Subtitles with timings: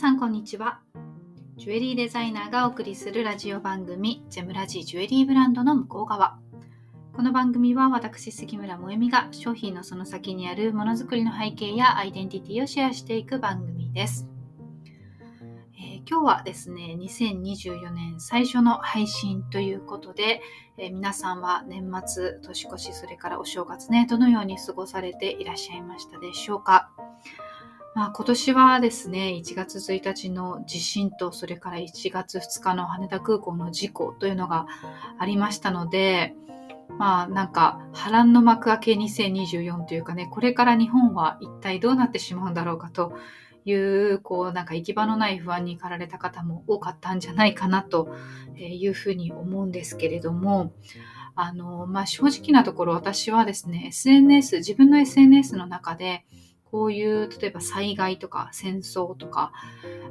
[0.00, 0.80] さんこんにちは。
[1.58, 6.38] ジュエリーデザイナーがお送りするラジオ番組ジェムラジジュエリーブランドの向こう側。
[7.14, 14.26] この番組は私杉村萌実が商品のその先にあるものづくりの背景やアイデンティティをシェアしていく番組です、
[15.74, 20.40] えー、今日はですね2024年最初の配信ということで、
[20.78, 26.90] えー、皆さんは年末年越しそれからお正月ねどのように過ごされていらっしゃいましたでしょうか？
[27.94, 34.66] まあ、今年はですね、1月1日の地震と、それから1月2日の羽田空港の事故というのが
[35.18, 36.34] ありましたので、
[36.98, 43.14] まあなんか波乱の幕開け2024というかね、これから日本は一体どうなってしまうんだろうかと
[43.64, 48.14] いう、こうなんか行き場のない不安に駆られた方も多かったんじゃないかなと
[48.56, 50.72] いうふうに思うんですけれども、
[51.34, 56.24] あの、まあ正直なところ私はですね、SNS、自分の SNS の中で、
[56.70, 59.52] こういう例えば災害とか戦争とか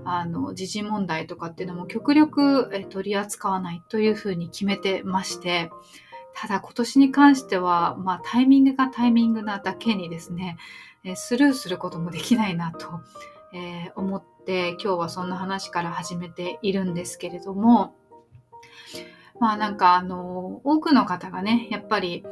[0.04, 5.72] あの時事問題とかっていうのも極力取り扱わないというふうに決めてまして
[6.36, 10.58] ただ今年に関しては、まあ、タイミングがタイミングなだけにですね
[11.16, 13.02] スルーすることもできないなと、
[13.54, 17.96] え、思って今日はそんな話から始めているんですけれども
[19.40, 22.26] まあなんかあの多くの方がねやっぱり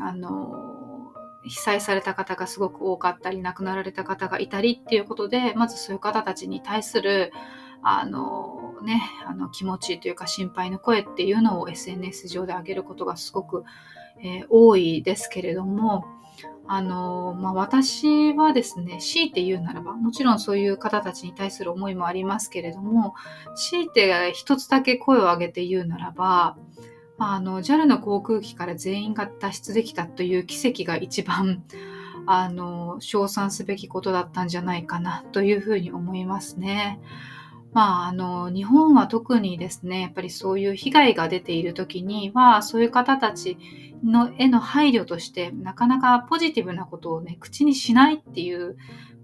[0.00, 0.74] あの
[1.44, 7.32] 被災された方がすごく多かったり亡くなられた方がいたりっていうことでまずそういう方たちに対する
[7.82, 13.64] あのねあの気持ちというか心配の声っていうのを SNS 上で上げることがすごく、
[14.22, 16.06] えー、多いですけれども
[16.66, 23.14] あの、まあ、私はですね強いて言うならばもちろんそういう方たちに対する思いもありますけれども
[23.54, 26.56] 強いて一つだけ声を上げて言うならば
[27.16, 31.64] まああの JAL の航空機から全員が脱出できたという奇跡が一番
[32.26, 37.00] あの称賛すべきことだったんじゃないかなというふうに思いますね。
[37.74, 43.58] まあ、あの日本は特にですねやっぱりそういう被害が出ている時にはそういう方たち
[44.04, 48.76] のへの配慮としてなかなかポジティブなことをね口にしないっていう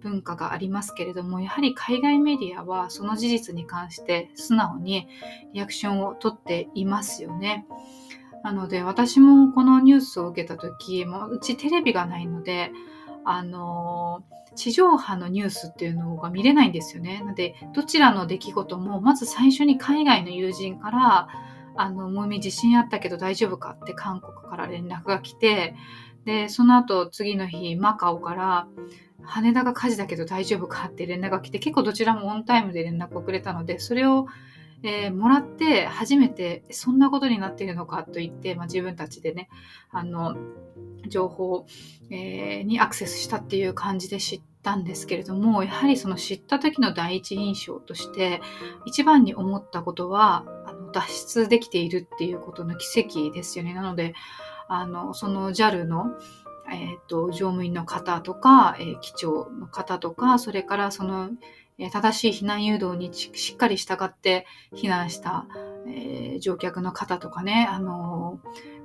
[0.02, 5.06] 文化がありますけれどもやはり海外メディアはその事実に関して素直に
[5.52, 7.66] リアクションをとっていますよね。
[8.42, 12.72] なので私もこのニュースを受けた時もうちテレビがないので
[13.24, 14.22] あの
[14.56, 17.20] 地上波のニュースっていうのが見れないんですよね。
[17.20, 21.28] なのでどちらの出来事もまず最初に海外の友人から
[21.76, 25.74] あの、もみ地震あったけど大丈夫かって韓国から連絡が来て、
[26.24, 28.68] で、その後次の日マカオから
[29.22, 34.26] 羽田が火事だけど大丈夫かって連絡が来て、結構どちらもオンタイムで連絡をくれたので、それを、
[34.82, 39.48] えー、もらって初めてそんなことになっているのかと言って、まあ、自分たちでね、
[39.90, 40.36] あの、
[41.08, 41.66] 情報、
[42.10, 48.40] えー、にアクセスしたっていう感じで知ったんですけれども、やはりその知った時の第一印象として、
[48.86, 53.74] 一番に思ったことは、あの脱出できているっていうことの奇跡ですよね。
[53.74, 54.14] なので、
[54.68, 56.12] あの、その JAL の、
[56.72, 61.30] えーと、乗務員の方とか、えー、機長の方とかそれからその、
[61.80, 65.46] え、正しい避難誘導にしっかり従って避難した、
[65.88, 68.38] え、乗客の方とかね、あの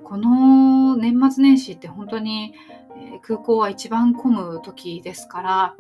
[0.04, 2.54] この年末年始って本当に、
[2.98, 5.76] え空港は一番混む時ですから、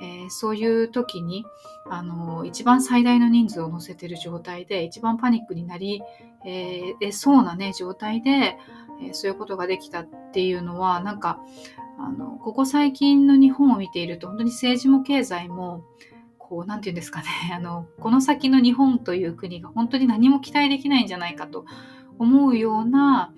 [0.00, 1.44] えそういう時に、
[1.90, 6.02] あの一番最大の人数を乗せてる状態で一番パニックになり、
[6.46, 8.58] えー、そうなね状態で、
[9.02, 11.40] えー、そういうことができたっていうのはなんか
[11.98, 15.84] あのここ最近の日本を見ていると本当に政治も経済も
[16.48, 17.26] こう何て言うんですかね。
[17.56, 21.64] あのこの先の日本という国が本当に何も期待できないんじゃないかと
[22.18, 23.32] 思うような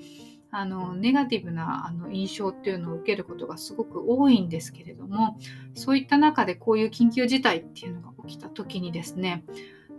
[0.51, 5.39] あのネガティブなあの印象っていうのを受けることがすごく多いんですけれども
[5.75, 9.45] そういった中でこういう緊急事態っていうのが起きた時にですね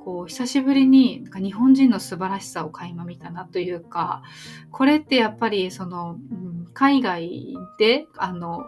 [0.04, 4.24] こう久しぶりになんか日本人の素晴らしさを垣間見たなというか
[4.72, 8.66] これってやっぱりその、うん、海外であの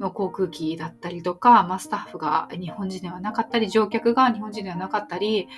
[0.00, 5.48] の航空機だったりとか、まあ、スタッフが日本人ではなかったり乗客が日本人ではなかったり、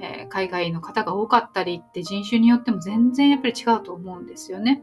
[0.00, 4.82] えー、海外の方が多かったりって人種によっても全然やっぱり違うと思うんですよね。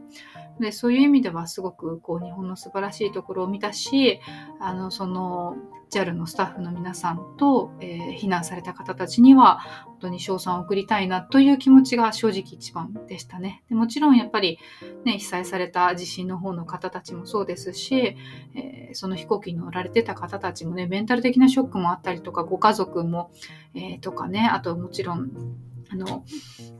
[0.60, 4.20] でそういう意味ではすごくこう日本の素晴らしいところを見たし
[4.58, 5.56] あのその
[5.90, 13.62] JAL のスタッフの皆さんと、えー、避難された方たちには本当に賞賛を送りたいなという気持ちが正直一番でしたね。
[13.68, 14.58] でもちろんやっぱり、
[15.04, 18.16] ね、被災された地震の方の方たちもそうですし、
[18.54, 23.30] えー、その飛行機に乗られてた方たちもねメンタル的なショックもあったりとかご家族も、
[23.74, 25.30] えー、とかねあともちろん
[25.88, 26.24] あの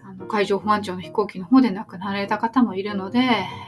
[0.02, 3.20] あの海上保安庁の飛行機の方で亡くなられた方もいるので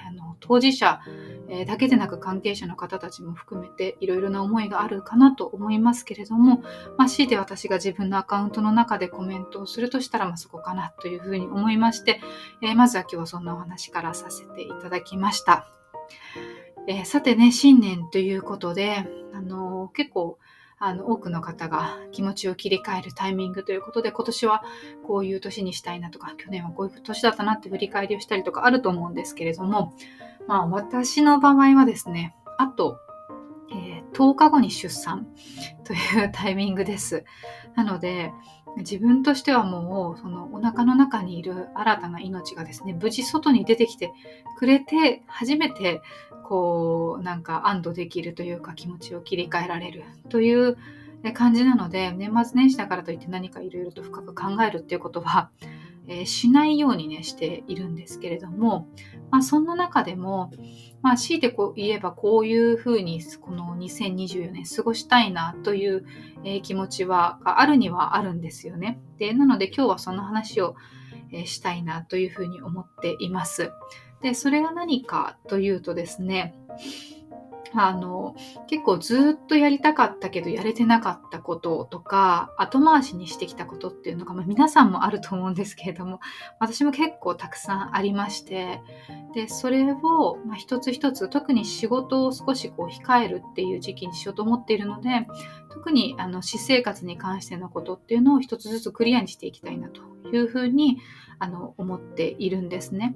[0.08, 1.00] あの当事者、
[1.48, 6.62] えー、だけでなく関係者の方たちも含めていろいろな思いがあるかなと思いますけれども、
[6.96, 12.20] まあ、強いて私が自分のアカウントの中でコメントをするとしたら、まあ、そこかなというふうに思いまして、
[12.62, 15.66] えー、まずは今日はそんなお話からさせていただきました。
[16.86, 20.38] えー、さてね、新年ということで、あの結構
[20.80, 24.62] あの多くの方が気持ちを切り替えるタイミングということで今年は
[25.06, 29.94] こういう年にしたいなとか去年はこういう年だったなって振り返りをしたりとかあると思うんですけれども
[30.48, 32.98] まあ私の場合はですねあと、
[33.70, 35.28] えー、10日後に出産
[35.84, 37.24] というタイミングです。
[37.76, 38.32] なので
[38.78, 44.12] 自分としてはもうそのお腹の中にいる新たな命がですね無事外に出てきて
[44.56, 46.00] くれて初めて
[46.44, 50.76] こうなんか安堵できるというか気持ちを切り替えられるという
[51.34, 55.50] 感じなので年末年始だからといって何かいろいろと深く考えるっていうことは、
[56.08, 58.88] えー、しないようにねしているんですけれども、
[59.30, 60.50] まあ、そんな中でも、
[61.02, 66.06] まあ、強いてこう言えばこういうふうにこの2024年過ごしたいなという、
[66.44, 68.98] えー、気持ちはあるにはあるんですよね。
[69.18, 70.74] でなので今日はその話を、
[71.32, 73.70] えー、したいなというふうに思っています。
[74.22, 76.54] で、それが何かというとですね、
[77.74, 78.34] あの、
[78.68, 86.20] 結構ずっとやりたかったけどやれてなかったこととか、後回しにしてきたことっていうのが、まあ、皆さんもあると思うんですけれども、
[86.58, 88.80] 私も結構たくさんありまして、
[89.34, 95.26] で、それを、まあ、一つ一つ、特に仕事を少しこう控えるっていう時期にしようと思っているので、
[95.70, 100.00] 特にあの私生活に関してのことっていうのを一つずつクリアにしていきたいなと
[100.32, 100.98] いうふうに
[101.38, 103.14] あの思っているんですね。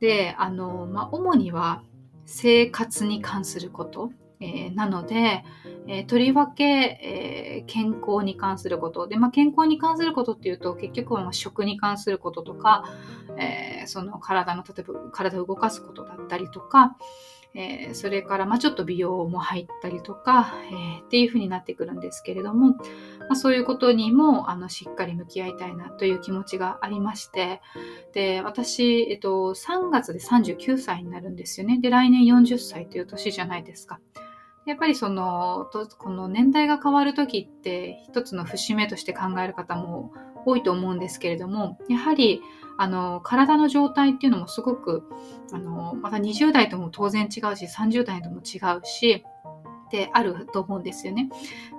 [0.00, 1.82] で、あの、まあ、主には
[2.30, 5.44] 生活に関すること、えー、なので、
[5.86, 9.08] えー、とりわけ、えー、健康に関すること。
[9.08, 12.84] で、まあ、健康に関することっていうと結局はま食に関することとか、
[13.38, 16.96] えその体の例えば体を動かすことだったりとか、
[17.54, 22.76] えー、それから、まあ、ちょっと美容も入ったりとか、えー、っていう風になってくるんですけれども、
[23.28, 27.60] まあ、そういうことにもあのしっかり向き合いたいなという気持ちがありまして
[28.14, 34.00] で私、えっと、3月で39歳になるんですよねで来年40歳という年じゃないですか。
[34.66, 40.12] やっぱりそのこの年代が変わる時って一つの節目として考える方も
[40.44, 42.42] 多いと思うんですけれどもやはり
[42.76, 45.04] あの体の状態っていうのもすごく
[45.52, 49.24] あのまた20代とも当然違うし30代とも違うし
[49.90, 51.28] であると思うんですよね。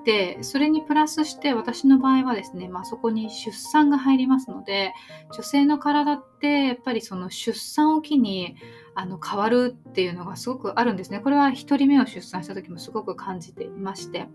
[0.06, 4.94] で、それにプラスして私の場合はですね、まあ、そこに出産が入りますので、
[5.33, 8.56] 女性の体ってやっぱりその出産を機に
[8.95, 11.19] あの変わるっていうのがすごくあるんですね。
[11.19, 14.27] これは1人目を出産した時もすごく感じていまして。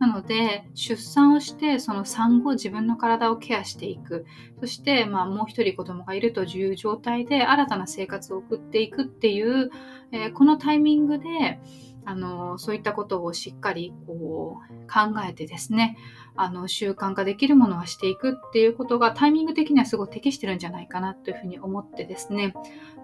[0.00, 4.26] なので出産をしてその産後自分の体をケアしていく。
[4.58, 9.70] そして、まあ、もう一人子供がいるという状態で新たな生活を送っていくっていう、
[10.12, 11.60] えー、このタイミングで
[12.06, 15.96] あのそういったことをしっかりこう考えてですね
[16.34, 22.54] あの習慣化できるものはしていくっていうことがタイミング的にはすごい適してるんじゃないかなというふうに思ってですね、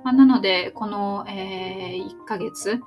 [0.06, 2.80] まあ、なのでこの、えー、1ヶ月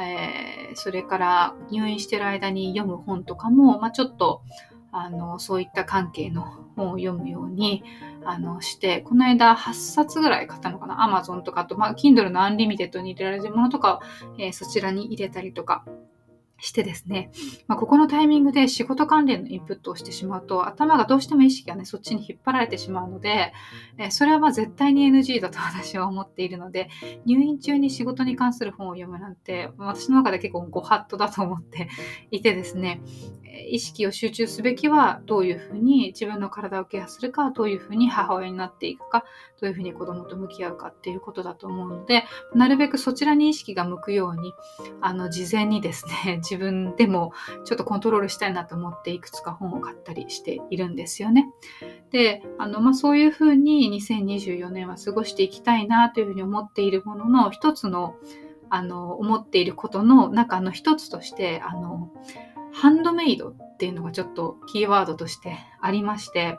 [0.00, 4.42] えー、それから入院してる間に読む本とかも、まあ、ちょっと
[4.90, 6.42] あのそういった関係の
[6.74, 7.84] 本を読むように
[8.24, 14.00] あのしてこの間8冊ぐらい買ったのかな Amazon とかと、まあ、Kindle の Unlimited に入れられるものとか、
[14.38, 15.84] えー、そちらに入れたりとか
[16.60, 17.30] してですね、
[17.66, 23.52] まあ、ここのタイミングで仕事関連のインプットをしてしまうと、頭がどうしても意識がね、そっちに引っ張られてしまうので、
[23.96, 26.88] えそれはまあ絶対に NG だと私は思っているので、
[27.24, 31.88] 入院中に仕事に関する本を読むなんて、私の中で結構ご法度だと思って
[32.30, 33.00] いてですね、
[33.68, 39.24] 意識を集中すべきはどういうふうに自分の体をケアするか、どういうふうに母親になっていくか、
[39.60, 42.24] どういうふうに子供と向き合うかっていうことだと思うので、
[42.54, 44.52] なるべくそちらに意識が向くように、
[45.00, 47.32] あの、事前にですね、 自分でも
[47.64, 51.48] ちょっとコントロールしたいなと思っていくつか本を買ったりしているんですよね。
[52.10, 58.16] で、あの、まあ、そういうふうに2024年は過ごしていきたいなというふうに思っているものの一つの
[58.70, 62.10] あの思っていることの中の一つとしてあの
[62.72, 66.58] ハンドメイドっていうのがちょっとキーワードとしてありまして、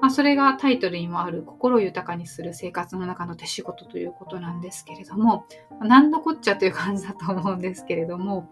[0.00, 5.46] まあ、それがタイトルにもある心を豊かにする生活の中の手仕事ということなんですけれども、
[5.82, 8.48] 何のこっちゃという感じだと思うんですけれども、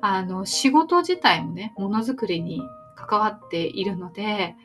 [0.00, 2.62] あの、仕事自体もね、ものづくりに
[2.94, 4.56] 関わっているので、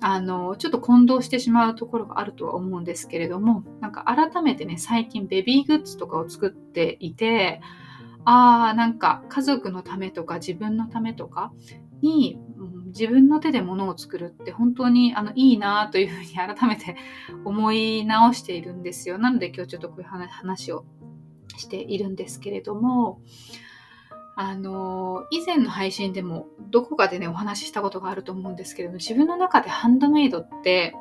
[0.00, 7.60] あの、ちょっと混同してしまうところがあるとは思うんですけれども、なんか改めてね、最近ベビーグッズとかを作っていて、
[8.24, 11.52] ああ、なんか家族のためとか自分のためとか
[12.00, 16.96] に、うん、自分の手で物を作るって本当にあのいいなというふうに改めて
[17.44, 19.18] 思い直しているんですよ。
[19.18, 20.86] なので今日ちょっとこういう話を
[21.56, 23.20] しているんですけれども、
[24.36, 30.94] あの、以前の配信でもどこかでね、お話ししたことがあると思うんですけれども、自分の中でハンドメイドって、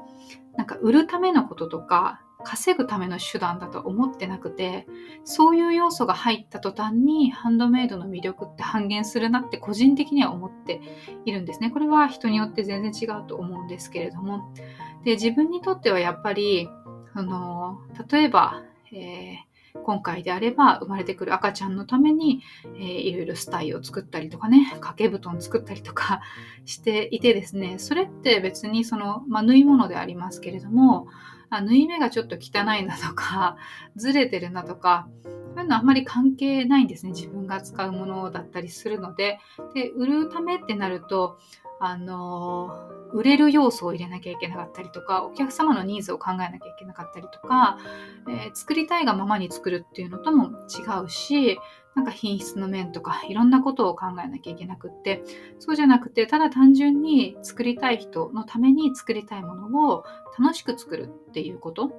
[0.55, 4.85] なんか売るためのこととか、稼ぐための手段だと思ってなくて、
[5.23, 10.81] そういう要素が入った途端にハンドメイドの魅力って半減するなって個人的には思って
[11.25, 11.71] いるんですね。
[11.71, 14.53] これは人によって全然違うと思うんですけれども。
[15.05, 16.69] で、自分にとってはやっぱり、
[17.13, 17.79] あの、
[18.11, 18.61] 例えば、
[18.91, 22.41] えー今回であれば生まれてくる赤ちゃんのために、
[22.75, 26.21] えー、いろいろスタイを作ったりとかね掛け布団作ったりとか
[26.65, 31.07] していてですねそれって別にその、まあ、縫い物でありますけれども
[31.49, 33.57] あ縫い目がちょっと汚いなとか
[33.95, 35.07] ずれてるなとか
[35.55, 37.11] そういうのあんまり関係ないんですね。
[37.11, 39.39] 自分が使うものだったりするので。
[39.75, 41.37] で売るためってなると
[41.85, 47.77] あの売れる要素を入れなきゃいけなかったりとかお客様のニーズを考えなきゃいけなかったりとか、
[48.29, 51.59] えー、作りたいがままに作るっていうのとも違うし
[51.93, 55.23] なんか品質の面とかいろんなことを考えなきゃいけなくって
[55.59, 60.05] そうじゃなくてただ単純に作りたい人のために作りたいものを
[60.39, 61.91] 楽しく作るっていうこと、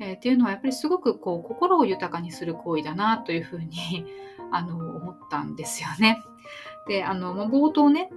[0.00, 4.06] えー、っていうのはやっぱりすごくこう心を豊かにする行為だなというふうに
[4.50, 6.22] あの思ったんですよね。
[6.88, 8.10] であの冒頭ね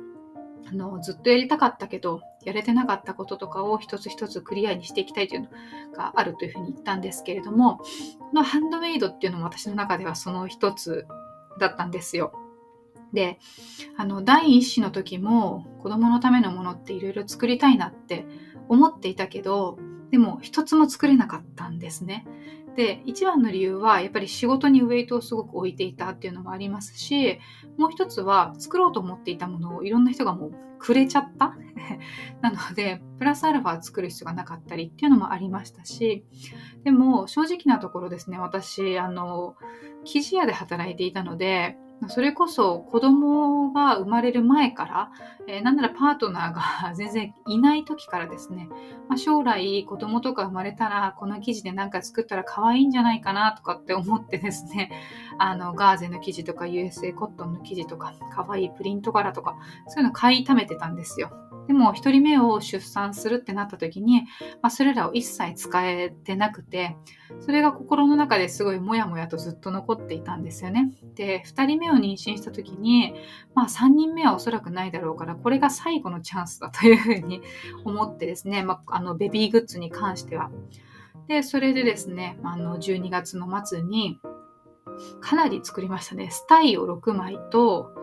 [0.71, 5.47] あのずっとやりたかったけどやれてなかったこととかを一つ一つクリアにしていきたいというの
[5.95, 7.85] があるというふうに言ったんですけれどもこ
[8.33, 11.07] のハンドメイドっていうのも私の中ではその一つ
[11.59, 12.33] だったんですよ。
[13.11, 13.39] で
[13.97, 18.25] あの第一子の時も子供のためのものっていろいろ作りたいなって
[18.67, 19.79] 思っていたけど
[20.11, 22.25] でも一つも作れなかったんですね。
[22.79, 27.37] で一番の理由はやっぱり仕事にウェイトをすごく置いていたっていうのもありますし
[27.77, 31.57] もう一つは作ろうと思っていたものをいろんな人がもうくれちゃった。
[32.39, 36.23] なのでプラスアルファ作る必要がなかったりっていうのもありましたし
[36.85, 39.55] でも正直なところですね私あの
[40.05, 41.77] 生地屋で働いていたので
[42.07, 45.11] それこそ子供が生まれる前から、
[45.47, 48.69] えー、なんならパートナーが 全然いない時からですね、
[49.09, 54.91] まあ、将来子供とか生まれたらこの生地で何か作ったら可愛いんじゃないかなとかって思ってですね、
[55.37, 61.31] あのガーゼの生地とか USA コットンの生地とか可愛いプリント柄とかそういうの買いためてたんですよ。
[61.69, 64.21] でも1人目を出産するってなった時に、
[64.63, 66.97] まあ、それらを一切使えてなくて
[67.41, 70.91] それが心の中ですごいモヤモヤとずっと残っていたんですよね。
[71.13, 73.13] で2人目を妊娠した時に、
[73.55, 77.41] まあ、3人目はおそらくないだろうからこれが最後のチャンスだというふうに
[77.85, 80.51] 思ってですね、まあ、あのベビーグッズに関しては。
[81.27, 84.19] でそれでですねあの12月の末に
[85.21, 86.31] かなり作りましたね。
[86.31, 87.93] スタイを6枚と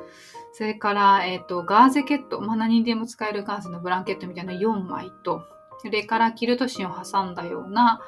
[0.58, 5.42] それから、えっ、ー、と、ガーゼケット、まあ、何にでも使えるガーゼのブランケットみたいな4枚と、
[5.82, 8.00] それからキルト芯を挟んだような、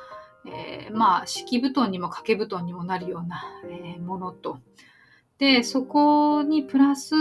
[0.46, 4.60] えー、まあ、敷布団にも掛け布団にもなるような、えー、ものと。
[5.38, 7.14] で、そこにプラス、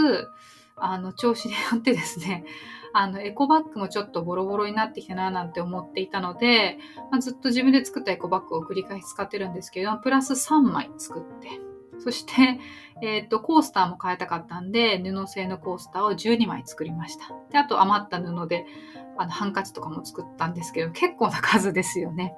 [0.76, 2.44] あの、調子によってですね、
[2.92, 6.78] あの、エコバッグもちょっとボロボロになってきたななんて思っていたので、
[7.10, 11.60] まあ、ずっと自分で作ったエコバッグを繰り返し使ってるんですけど、プラス3枚作って、
[11.98, 12.58] そして、
[13.02, 17.26] えっ、ー、と、コースターも変えたかったんで、布製のコースターを12枚作りました。
[17.50, 18.66] で、あと余った布で、
[19.16, 22.34] あの、ハンカチとかも作ったんですけど、結構な数ですよね。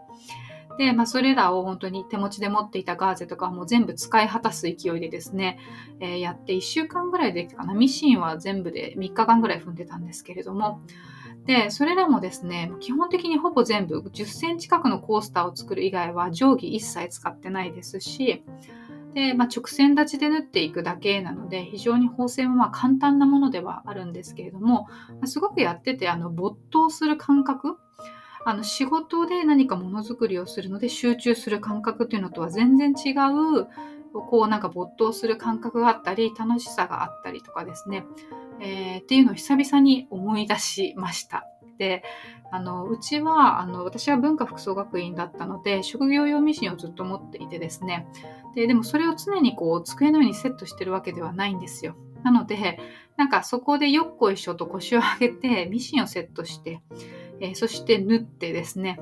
[0.78, 5.58] で、まあ、それらを本当に手持ちで持っていたガーゼとかもう全部使い果たす勢いでですね、
[6.00, 7.74] えー、やって1週間ぐらいできたかな。
[7.74, 10.80] ミシンは全部で3日間ぐらい踏んでたんですけれども、
[11.46, 18.44] で、それらもですね、基本的にほぼ全部10センチ角のコースターを作る以外は定規一切使ってないですし、
[19.14, 24.86] で、まあ、直線立ちで縫っていくだけなので非常に縫製もま簡単なものではあるんですけれども、
[25.24, 27.78] すごくやっててあの没頭する感覚
[28.44, 33.66] あの仕事で何かものづくりをするので集中する感覚っていうのとは全然違う
[34.12, 38.04] こうなんか没頭する感覚があったり楽しさがあったりとかですね、
[38.60, 41.46] えー、っていうのを久々に思い出しました。
[41.78, 42.02] で
[42.52, 48.06] あのうちはあの私は文化服装学院だったので職業用ミシンをずっと持っていてですね。
[48.54, 51.96] ででもそれを常にこう机の上にセットしてるわけではないんですよ。
[52.22, 52.80] なので
[53.16, 56.82] なんかそこでよっこいしょと腰を上げてミシンをセットして、
[57.40, 59.00] えー、そして縫ってですね。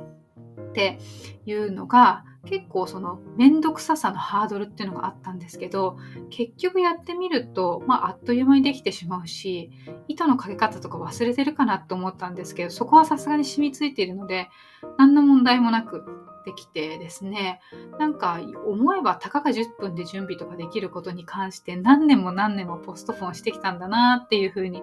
[0.70, 0.98] って
[1.46, 5.98] いうのが結構その面倒くささのハードルっていうのがあったんですけど
[6.30, 9.70] 結局やってみると、まあ、あっという間にできてしまうし
[10.06, 14.48] 糸のかけ方とか忘れてるかなと思ったんですけどそこはさすがに染みついているので
[14.98, 16.04] 何の問題もなく
[16.46, 17.60] できてですね。
[17.98, 24.82] なんか思えばたかが10分で準備とかできることに関して何年も何年もポストフォンしてきたんだなっていうふうに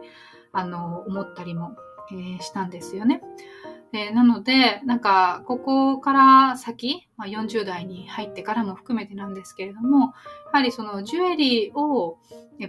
[0.51, 1.75] あの思ったりも、
[2.11, 3.21] えー、したんですよね。
[3.93, 10.13] え、なので、なんか、ここから先、まあ、40代に入ってからも含めてなんですけれども、や
[10.51, 12.17] はりそのジュエリーを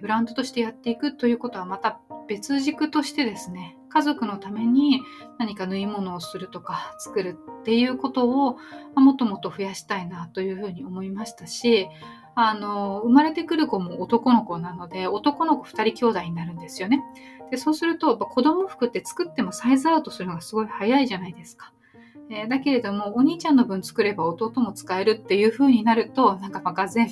[0.00, 5.00] ブランドとしてやっていくということはまた別軸としてですね、家族のために
[5.38, 8.58] 何か縫い物をするとか作るっていうことを
[8.94, 11.88] もっともっと増やしたいなというふうに思いましたし、
[12.34, 17.02] あの、生まれてくる子も男の子なので、男の子2人兄弟になるんですよね。
[17.50, 21.72] で、そうすると、子供服って作ってもサイズアウトするのがすごい早いじゃないですか。
[22.28, 27.08] え、だけれども、お兄ちゃんの分作れば弟も使えるっていう風になると、なんかまあ、がぜ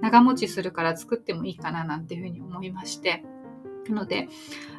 [0.00, 3.22] 長持ちするから作ってもいいかななんていう風に思いまして。
[3.92, 4.28] なので、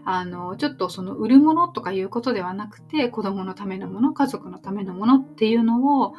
[0.06, 6.14] あの、ちょっとその売るものとかいうことではなくて、子供のためのもの、家族のためのものっていうのを、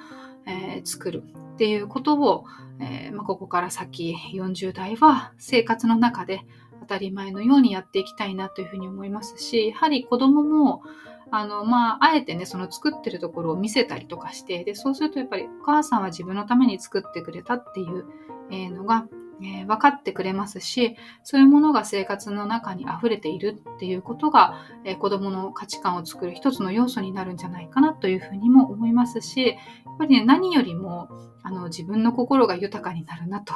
[0.47, 1.23] えー、作る
[1.54, 2.45] っていうことを、
[2.80, 6.42] えー、まあ、ここから先40代は生活の中で
[6.80, 10.83] 当たり前のようにやっていきたいなというふうに思いますし、やはり子供も、
[11.30, 18.04] あの、まあ、あえてね、その作ってるところを見せたりとかして、で、そうするとやっぱりお母さんは自分のために作ってくれたっていう、
[18.50, 19.07] のが、
[19.42, 24.54] え、分かってくれますし、そういうものが生活の中に溢れているっていうことが、
[24.85, 29.54] えー、子供の価値観を作る一つの要素になるんじゃないかなというふうにも思いますし、や
[29.92, 31.09] っぱりね、何よりも
[31.42, 33.54] あの自分の心が豊かになるなと、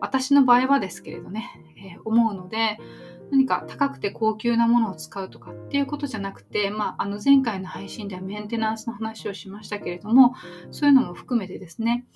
[0.00, 2.78] 私の場合はですけれどね、えー、思うので、
[3.30, 10.34] 何か高くて高級なものを使うとかっていうことじゃなくて、まあ、あの前回の配信ではメンテナンスの話をしましたけれども、
[10.70, 12.06] そういうのも含めてですね、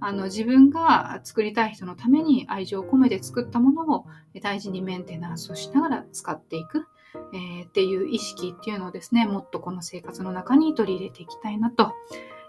[0.00, 4.06] あの自分が作りたい人のために愛情を込めて作ったものを
[4.42, 6.86] 大事にメンテナンスをしながら使っていく。
[7.32, 11.92] えー、っていう意識っていうのをですね、もっとこの生活の中に取り入れていきたいなと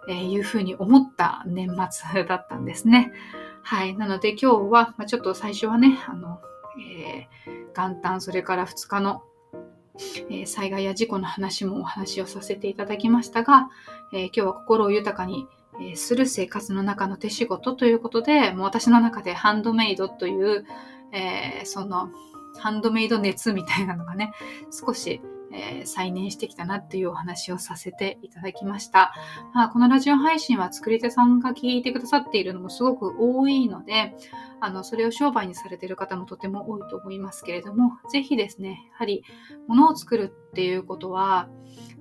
[0.08, 3.12] いうふうに思った年末だったんですね。
[3.64, 3.96] はい。
[3.96, 6.42] なので今日は、まあ、ちょっと最初はね、あの、
[6.80, 9.24] えー、元旦、それから2日の、
[10.30, 13.70] えー、災害や事故の話もお話をさせていただきましたが、
[14.14, 15.48] えー、今日は心を豊かに、
[15.82, 20.66] えする生活の中の手仕事ということで、もう私の中でハンドメイドという、
[21.14, 22.10] えその
[22.60, 24.34] ハンドメイド熱みたいなのがね、
[24.70, 25.22] 少し、
[25.54, 29.14] えー、再燃してきたなっていうお話をさせていただきました。
[29.54, 34.16] まあ、このラジオ配信は作り手さんが聞いてくださっているのもすごく多いので、
[34.60, 39.24] あの、それを商売にされている方もとても多いと思いますけれども、ぜひですね、やはり
[39.68, 41.48] ものを作るっていうことは、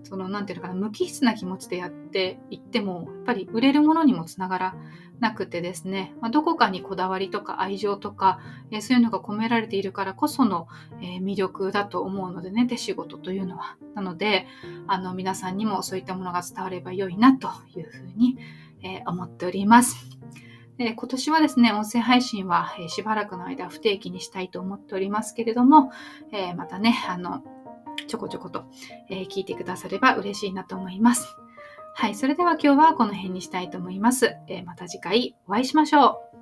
[0.02, 4.76] その、なんていうのかな、無機質な気持ちでやっていっても、やっぱり売れるものにもつながら
[5.20, 8.40] なくてですね、まあ、どこかにこだわりとか愛情とか、
[8.72, 10.66] えー、そういうのが込められているからこその、
[11.00, 13.76] えー、魅力だと思うのでね、手仕事というのは。
[13.94, 14.46] なので、
[14.88, 18.36] あの、皆さんにもそういったものが伝われば良いなというふうに、
[18.82, 20.18] えー、思っております。
[20.78, 25.90] 今年はですね、音声配信は、えしばらくの間不定期にしたいと思っておりますけれども、
[26.32, 27.42] えまたね、あの、
[28.10, 28.64] ちょこちょこと、
[29.08, 31.36] え聞いてくだされば嬉しいなと思います。
[31.94, 34.36] はい、それでは今日はこの辺にしたいと思います。
[34.48, 36.39] えまた次回お会いしましょう。